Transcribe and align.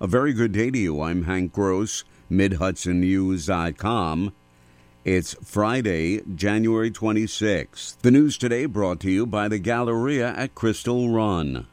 A 0.00 0.06
very 0.06 0.32
good 0.32 0.52
day 0.52 0.70
to 0.70 0.78
you. 0.78 1.02
I'm 1.02 1.24
Hank 1.24 1.52
Gross, 1.52 2.04
MidHudsonNews.com. 2.30 4.32
It's 5.04 5.34
Friday, 5.42 6.22
January 6.36 6.92
26th. 6.92 7.98
The 8.02 8.12
news 8.12 8.38
today 8.38 8.66
brought 8.66 9.00
to 9.00 9.10
you 9.10 9.26
by 9.26 9.48
the 9.48 9.58
Galleria 9.58 10.28
at 10.36 10.54
Crystal 10.54 11.10
Run. 11.10 11.66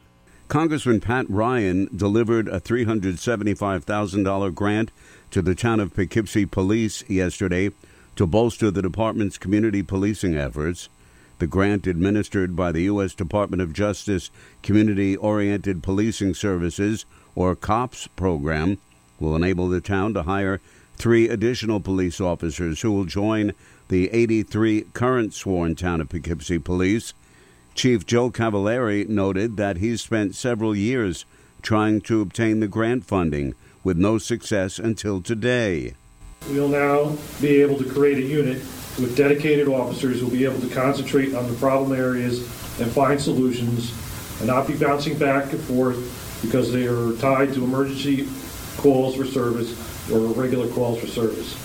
Congressman 0.48 1.02
Pat 1.02 1.30
Ryan 1.30 1.88
delivered 1.96 2.48
a 2.48 2.60
$375,000 2.60 4.56
grant 4.56 4.92
to 5.30 5.44
the 5.44 5.54
town 5.54 5.80
of 5.80 5.94
Poughkeepsie 5.94 6.48
Police 6.48 7.08
yesterday 7.08 7.70
to 8.16 8.26
bolster 8.26 8.72
the 8.72 8.82
department's 8.82 9.38
community 9.38 9.84
policing 9.84 10.36
efforts. 10.36 10.90
The 11.38 11.46
grant, 11.46 11.86
administered 11.86 12.56
by 12.56 12.72
the 12.72 12.84
U.S. 12.84 13.14
Department 13.14 13.62
of 13.62 13.74
Justice 13.74 14.32
Community 14.64 15.16
Oriented 15.16 15.84
Policing 15.84 16.34
Services, 16.34 17.06
or 17.36 17.56
COPS 17.56 18.08
program, 18.16 18.78
will 19.20 19.36
enable 19.36 19.70
the 19.70 19.82
town 19.82 20.14
to 20.14 20.24
hire 20.24 20.62
three 20.98 21.30
additional 21.30 21.80
police 21.80 22.20
officers 22.20 22.82
who 22.82 22.92
will 22.92 23.06
join 23.06 23.54
the 23.90 24.10
83 24.12 24.84
current 24.94 25.34
sworn 25.34 25.76
town 25.76 26.02
of 26.02 26.10
Poughkeepsie 26.10 26.60
Police. 26.60 27.14
Chief 27.76 28.06
Joe 28.06 28.32
Cavallari 28.32 29.08
noted 29.08 29.58
that 29.58 29.78
he's 29.78 30.02
spent 30.02 30.36
several 30.36 30.76
years 30.76 31.26
trying 31.62 32.00
to 32.02 32.22
obtain 32.22 32.60
the 32.60 32.68
grant 32.68 33.06
funding 33.06 33.54
with 33.84 33.98
no 33.98 34.18
success 34.18 34.80
until 34.80 35.22
today. 35.22 35.94
We'll 36.50 36.70
now 36.70 37.18
be 37.42 37.62
able 37.62 37.78
to 37.78 37.86
create 37.86 38.18
a 38.20 38.22
unit 38.22 38.58
with 39.00 39.16
dedicated 39.18 39.68
officers 39.68 40.20
who 40.20 40.28
will 40.28 40.34
be 40.34 40.46
able 40.46 40.62
to 40.62 40.74
concentrate 40.74 41.36
on 41.36 41.48
the 41.48 41.56
problem 41.56 41.98
areas 41.98 42.40
and 42.80 42.90
find 42.92 43.20
solutions 43.20 43.94
and 44.40 44.48
not 44.48 44.68
be 44.68 44.76
bouncing 44.76 45.18
back 45.18 45.52
and 45.52 45.62
forth 45.62 46.25
because 46.42 46.72
they 46.72 46.88
are 46.88 47.14
tied 47.18 47.54
to 47.54 47.64
emergency 47.64 48.28
calls 48.78 49.16
for 49.16 49.26
service 49.26 49.72
or 50.12 50.20
regular 50.34 50.68
calls 50.70 51.00
for 51.00 51.08
service. 51.08 51.58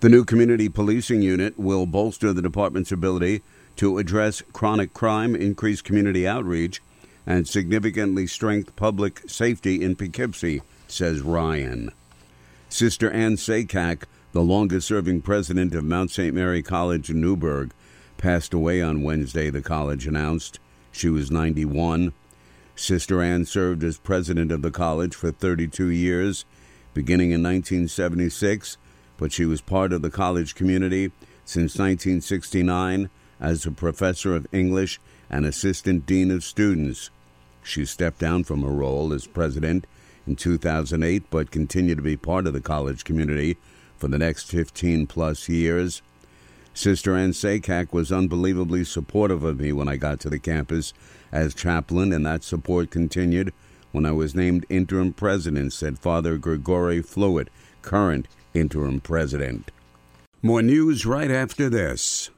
The 0.00 0.08
new 0.08 0.24
community 0.24 0.68
policing 0.68 1.22
unit 1.22 1.58
will 1.58 1.86
bolster 1.86 2.32
the 2.32 2.42
department's 2.42 2.92
ability 2.92 3.42
to 3.76 3.98
address 3.98 4.42
chronic 4.52 4.92
crime, 4.94 5.34
increase 5.34 5.82
community 5.82 6.26
outreach, 6.26 6.82
and 7.26 7.48
significantly 7.48 8.26
strengthen 8.26 8.72
public 8.74 9.22
safety 9.28 9.82
in 9.82 9.96
Poughkeepsie, 9.96 10.62
says 10.86 11.20
Ryan. 11.20 11.90
Sister 12.68 13.10
Ann 13.10 13.36
Sakac 13.36 14.04
the 14.36 14.42
longest 14.42 14.86
serving 14.86 15.22
president 15.22 15.74
of 15.74 15.82
Mount 15.82 16.10
St. 16.10 16.34
Mary 16.34 16.62
College 16.62 17.08
in 17.08 17.22
Newburgh, 17.22 17.72
passed 18.18 18.52
away 18.52 18.82
on 18.82 19.02
Wednesday, 19.02 19.48
the 19.48 19.62
college 19.62 20.06
announced. 20.06 20.58
She 20.92 21.08
was 21.08 21.30
91. 21.30 22.12
Sister 22.76 23.22
Ann 23.22 23.46
served 23.46 23.82
as 23.82 23.96
president 23.96 24.52
of 24.52 24.60
the 24.60 24.70
college 24.70 25.14
for 25.14 25.30
32 25.30 25.88
years, 25.88 26.44
beginning 26.92 27.30
in 27.30 27.42
1976, 27.42 28.76
but 29.16 29.32
she 29.32 29.46
was 29.46 29.62
part 29.62 29.94
of 29.94 30.02
the 30.02 30.10
college 30.10 30.54
community 30.54 31.10
since 31.46 31.78
1969 31.78 33.08
as 33.40 33.64
a 33.64 33.70
professor 33.70 34.36
of 34.36 34.46
English 34.52 35.00
and 35.30 35.46
assistant 35.46 36.04
dean 36.04 36.30
of 36.30 36.44
students. 36.44 37.10
She 37.62 37.86
stepped 37.86 38.18
down 38.18 38.44
from 38.44 38.62
her 38.62 38.68
role 38.68 39.12
as 39.12 39.26
president 39.26 39.86
in 40.26 40.36
2008 40.36 41.24
but 41.30 41.50
continued 41.50 41.96
to 41.96 42.02
be 42.02 42.16
part 42.16 42.46
of 42.46 42.52
the 42.52 42.60
college 42.60 43.04
community 43.04 43.56
for 43.96 44.08
the 44.08 44.18
next 44.18 44.44
15 44.50 45.06
plus 45.06 45.48
years. 45.48 46.02
Sister 46.76 47.16
Ann 47.16 47.30
Sakac 47.30 47.90
was 47.94 48.12
unbelievably 48.12 48.84
supportive 48.84 49.42
of 49.42 49.58
me 49.58 49.72
when 49.72 49.88
I 49.88 49.96
got 49.96 50.20
to 50.20 50.28
the 50.28 50.38
campus 50.38 50.92
as 51.32 51.54
chaplain, 51.54 52.12
and 52.12 52.26
that 52.26 52.44
support 52.44 52.90
continued 52.90 53.54
when 53.92 54.04
I 54.04 54.12
was 54.12 54.34
named 54.34 54.66
interim 54.68 55.14
president, 55.14 55.72
said 55.72 55.98
Father 55.98 56.36
Gregory 56.36 57.00
Fluet, 57.00 57.48
current 57.80 58.28
interim 58.52 59.00
president. 59.00 59.70
More 60.42 60.60
news 60.60 61.06
right 61.06 61.30
after 61.30 61.70
this. 61.70 62.28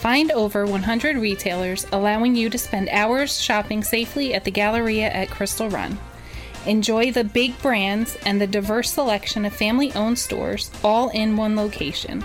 Find 0.00 0.32
over 0.32 0.66
100 0.66 1.18
retailers 1.18 1.86
allowing 1.92 2.34
you 2.34 2.50
to 2.50 2.58
spend 2.58 2.88
hours 2.88 3.40
shopping 3.40 3.84
safely 3.84 4.34
at 4.34 4.42
the 4.42 4.50
Galleria 4.50 5.08
at 5.08 5.30
Crystal 5.30 5.70
Run. 5.70 5.96
Enjoy 6.66 7.12
the 7.12 7.22
big 7.22 7.56
brands 7.62 8.18
and 8.26 8.40
the 8.40 8.46
diverse 8.48 8.90
selection 8.90 9.44
of 9.44 9.54
family 9.54 9.92
owned 9.92 10.18
stores 10.18 10.72
all 10.82 11.10
in 11.10 11.36
one 11.36 11.54
location. 11.54 12.24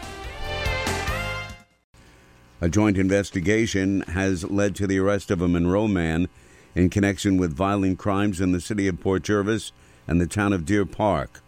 A 2.63 2.69
joint 2.69 2.95
investigation 2.95 4.01
has 4.01 4.43
led 4.43 4.75
to 4.75 4.85
the 4.85 4.99
arrest 4.99 5.31
of 5.31 5.41
a 5.41 5.47
Monroe 5.47 5.87
man 5.87 6.27
in 6.75 6.91
connection 6.91 7.37
with 7.37 7.55
violent 7.55 7.97
crimes 7.97 8.39
in 8.39 8.51
the 8.51 8.61
city 8.61 8.87
of 8.87 9.01
Port 9.01 9.23
Jervis 9.23 9.71
and 10.07 10.21
the 10.21 10.27
town 10.27 10.53
of 10.53 10.63
Deer 10.63 10.85
Park. 10.85 11.41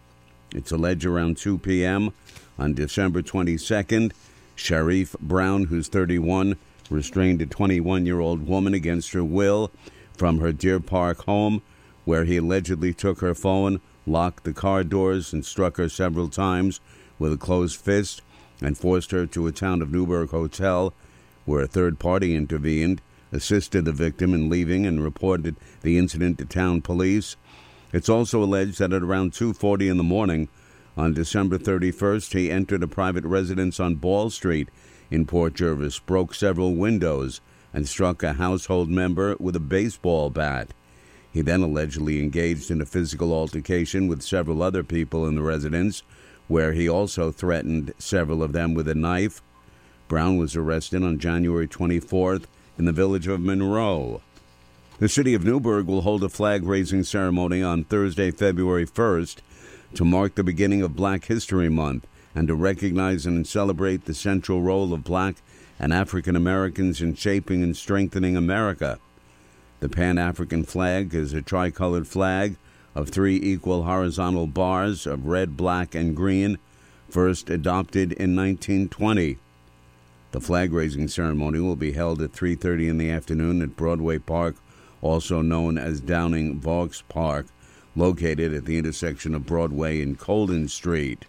It's 0.52 0.72
alleged 0.72 1.04
around 1.04 1.36
2 1.36 1.58
p.m. 1.58 2.12
on 2.58 2.74
December 2.74 3.22
22nd, 3.22 4.10
Sharif 4.56 5.14
Brown, 5.20 5.66
who's 5.66 5.86
31, 5.86 6.56
restrained 6.90 7.40
a 7.40 7.46
21 7.46 8.06
year 8.06 8.18
old 8.18 8.48
woman 8.48 8.74
against 8.74 9.12
her 9.12 9.22
will 9.22 9.70
from 10.16 10.40
her 10.40 10.50
Deer 10.50 10.80
Park 10.80 11.26
home, 11.26 11.62
where 12.04 12.24
he 12.24 12.38
allegedly 12.38 12.92
took 12.92 13.20
her 13.20 13.36
phone, 13.36 13.80
locked 14.04 14.42
the 14.42 14.52
car 14.52 14.82
doors, 14.82 15.32
and 15.32 15.46
struck 15.46 15.76
her 15.76 15.88
several 15.88 16.28
times 16.28 16.80
with 17.20 17.32
a 17.32 17.38
closed 17.38 17.80
fist 17.80 18.20
and 18.64 18.78
forced 18.78 19.10
her 19.10 19.26
to 19.26 19.46
a 19.46 19.52
town 19.52 19.82
of 19.82 19.92
Newburgh 19.92 20.30
hotel 20.30 20.94
where 21.44 21.62
a 21.62 21.66
third 21.66 21.98
party 21.98 22.34
intervened, 22.34 23.02
assisted 23.32 23.84
the 23.84 23.92
victim 23.92 24.32
in 24.32 24.48
leaving 24.48 24.86
and 24.86 25.02
reported 25.02 25.56
the 25.82 25.98
incident 25.98 26.38
to 26.38 26.44
town 26.44 26.80
police. 26.80 27.36
It's 27.92 28.08
also 28.08 28.42
alleged 28.42 28.78
that 28.78 28.92
at 28.92 29.02
around 29.02 29.32
2:40 29.32 29.88
in 29.88 29.96
the 29.96 30.02
morning 30.02 30.48
on 30.96 31.12
December 31.12 31.58
31st, 31.58 32.32
he 32.32 32.50
entered 32.50 32.82
a 32.82 32.88
private 32.88 33.24
residence 33.24 33.78
on 33.78 33.96
Ball 33.96 34.30
Street 34.30 34.68
in 35.10 35.26
Port 35.26 35.54
Jervis, 35.54 35.98
broke 35.98 36.34
several 36.34 36.74
windows, 36.74 37.40
and 37.72 37.88
struck 37.88 38.22
a 38.22 38.34
household 38.34 38.88
member 38.88 39.36
with 39.38 39.56
a 39.56 39.60
baseball 39.60 40.30
bat. 40.30 40.72
He 41.30 41.40
then 41.40 41.62
allegedly 41.62 42.20
engaged 42.20 42.70
in 42.70 42.80
a 42.80 42.86
physical 42.86 43.32
altercation 43.32 44.06
with 44.06 44.22
several 44.22 44.62
other 44.62 44.84
people 44.84 45.26
in 45.26 45.34
the 45.34 45.42
residence, 45.42 46.04
where 46.48 46.72
he 46.72 46.88
also 46.88 47.30
threatened 47.30 47.92
several 47.98 48.42
of 48.42 48.52
them 48.52 48.74
with 48.74 48.88
a 48.88 48.94
knife. 48.94 49.42
Brown 50.08 50.36
was 50.36 50.56
arrested 50.56 51.02
on 51.02 51.18
January 51.18 51.66
24th 51.66 52.44
in 52.78 52.84
the 52.84 52.92
village 52.92 53.26
of 53.26 53.40
Monroe. 53.40 54.20
The 54.98 55.08
city 55.08 55.34
of 55.34 55.44
Newburgh 55.44 55.86
will 55.86 56.02
hold 56.02 56.22
a 56.22 56.28
flag 56.28 56.64
raising 56.64 57.02
ceremony 57.02 57.62
on 57.62 57.84
Thursday, 57.84 58.30
February 58.30 58.86
1st, 58.86 59.38
to 59.94 60.04
mark 60.04 60.34
the 60.34 60.44
beginning 60.44 60.82
of 60.82 60.96
Black 60.96 61.24
History 61.24 61.68
Month 61.68 62.06
and 62.34 62.48
to 62.48 62.54
recognize 62.54 63.26
and 63.26 63.46
celebrate 63.46 64.04
the 64.04 64.14
central 64.14 64.60
role 64.60 64.92
of 64.92 65.04
black 65.04 65.36
and 65.78 65.92
African 65.92 66.36
Americans 66.36 67.00
in 67.00 67.14
shaping 67.14 67.62
and 67.62 67.76
strengthening 67.76 68.36
America. 68.36 68.98
The 69.80 69.88
Pan 69.88 70.18
African 70.18 70.64
flag 70.64 71.14
is 71.14 71.32
a 71.32 71.42
tricolored 71.42 72.06
flag 72.06 72.56
of 72.94 73.08
three 73.08 73.36
equal 73.36 73.84
horizontal 73.84 74.46
bars 74.46 75.06
of 75.06 75.26
red, 75.26 75.56
black, 75.56 75.94
and 75.94 76.14
green, 76.14 76.58
first 77.08 77.50
adopted 77.50 78.12
in 78.12 78.34
1920. 78.36 79.38
The 80.32 80.40
flag 80.40 80.72
raising 80.72 81.08
ceremony 81.08 81.60
will 81.60 81.76
be 81.76 81.92
held 81.92 82.20
at 82.20 82.32
3:30 82.32 82.88
in 82.88 82.98
the 82.98 83.10
afternoon 83.10 83.62
at 83.62 83.76
Broadway 83.76 84.18
Park, 84.18 84.56
also 85.00 85.42
known 85.42 85.78
as 85.78 86.00
Downing 86.00 86.58
Vaux 86.58 87.02
Park, 87.08 87.46
located 87.94 88.52
at 88.52 88.64
the 88.64 88.78
intersection 88.78 89.34
of 89.34 89.46
Broadway 89.46 90.00
and 90.00 90.18
Colden 90.18 90.66
Street. 90.68 91.24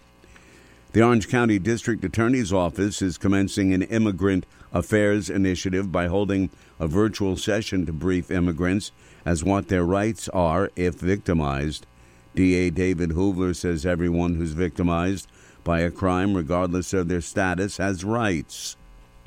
The 0.95 1.01
Orange 1.01 1.27
County 1.27 1.59
District 1.59 2.05
Attorney's 2.05 2.53
Office 2.53 3.01
is 3.01 3.17
commencing 3.17 3.73
an 3.73 3.81
immigrant 3.81 4.45
affairs 4.71 5.29
initiative 5.29 5.91
by 5.91 6.07
holding 6.07 6.49
a 6.79 6.87
virtual 6.87 7.35
session 7.35 7.85
to 7.85 7.91
brief 7.91 8.31
immigrants 8.31 8.93
as 9.25 9.43
what 9.43 9.67
their 9.67 9.83
rights 9.83 10.29
are 10.29 10.71
if 10.77 10.95
victimized. 10.95 11.85
DA 12.33 12.69
David 12.69 13.09
Hoovler 13.09 13.53
says 13.53 13.85
everyone 13.85 14.35
who's 14.35 14.53
victimized 14.53 15.27
by 15.65 15.81
a 15.81 15.91
crime, 15.91 16.33
regardless 16.33 16.93
of 16.93 17.09
their 17.09 17.19
status, 17.19 17.75
has 17.75 18.05
rights. 18.05 18.77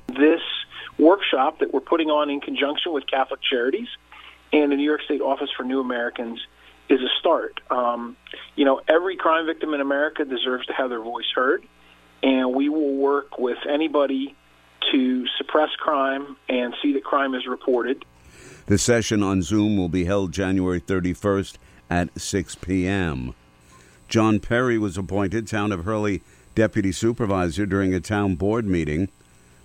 This 0.06 0.40
workshop 0.98 1.58
that 1.58 1.74
we're 1.74 1.80
putting 1.80 2.08
on 2.08 2.30
in 2.30 2.40
conjunction 2.40 2.94
with 2.94 3.06
Catholic 3.06 3.40
Charities 3.42 3.88
and 4.54 4.72
the 4.72 4.76
New 4.76 4.84
York 4.84 5.02
State 5.02 5.20
Office 5.20 5.50
for 5.54 5.64
New 5.64 5.80
Americans 5.80 6.40
is 6.88 7.00
a 7.00 7.08
start. 7.18 7.60
Um, 7.70 8.16
you 8.56 8.64
know, 8.64 8.80
every 8.88 9.16
crime 9.16 9.46
victim 9.46 9.74
in 9.74 9.80
America 9.80 10.24
deserves 10.24 10.66
to 10.66 10.72
have 10.72 10.90
their 10.90 11.02
voice 11.02 11.30
heard, 11.34 11.64
and 12.22 12.54
we 12.54 12.68
will 12.68 12.94
work 12.94 13.38
with 13.38 13.58
anybody 13.68 14.34
to 14.92 15.26
suppress 15.36 15.70
crime 15.78 16.36
and 16.48 16.74
see 16.82 16.92
that 16.94 17.04
crime 17.04 17.34
is 17.34 17.46
reported. 17.46 18.04
The 18.66 18.78
session 18.78 19.22
on 19.22 19.42
Zoom 19.42 19.76
will 19.76 19.88
be 19.88 20.04
held 20.04 20.32
January 20.32 20.80
31st 20.80 21.56
at 21.90 22.20
6 22.20 22.54
p.m. 22.56 23.34
John 24.08 24.40
Perry 24.40 24.78
was 24.78 24.96
appointed 24.96 25.46
Town 25.46 25.72
of 25.72 25.84
Hurley 25.84 26.22
Deputy 26.54 26.92
Supervisor 26.92 27.66
during 27.66 27.94
a 27.94 28.00
town 28.00 28.34
board 28.34 28.66
meeting. 28.66 29.10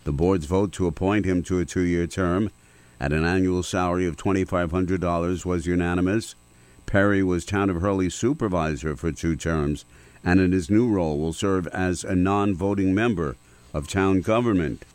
The 0.04 0.12
board's 0.12 0.46
vote 0.46 0.74
to 0.74 0.88
appoint 0.88 1.26
him 1.26 1.44
to 1.44 1.60
a 1.60 1.66
two 1.66 1.82
year 1.82 2.08
term 2.08 2.50
at 3.00 3.14
an 3.14 3.26
annual 3.26 3.64
salary 3.64 4.06
of 4.06 4.16
$2,500 4.16 5.46
was 5.46 5.66
unanimous. 5.66 6.36
Perry 6.86 7.24
was 7.24 7.46
Town 7.46 7.70
of 7.70 7.82
Hurley 7.82 8.10
Supervisor 8.10 8.96
for 8.96 9.12
two 9.12 9.36
terms 9.36 9.86
and 10.24 10.40
in 10.40 10.52
his 10.52 10.70
new 10.70 10.88
role 10.88 11.20
will 11.20 11.34
serve 11.34 11.68
as 11.68 12.04
a 12.04 12.16
non 12.16 12.56
voting 12.56 12.96
member 12.96 13.36
of 13.74 13.88
town 13.88 14.22
government. 14.22 14.86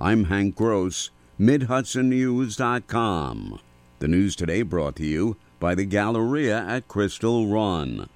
I'm 0.00 0.24
Hank 0.24 0.56
Gross, 0.56 1.10
MidHudsonNews.com. 1.38 3.60
The 4.00 4.08
news 4.08 4.34
today 4.34 4.62
brought 4.62 4.96
to 4.96 5.06
you 5.06 5.36
by 5.60 5.76
the 5.76 5.84
Galleria 5.84 6.64
at 6.66 6.88
Crystal 6.88 7.46
Run. 7.46 8.08